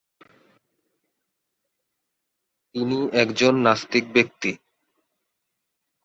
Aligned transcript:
তিনি 2.75 2.99
একজন 3.13 3.53
নাস্তিক 3.61 4.05
ব্যক্তি। 4.13 4.51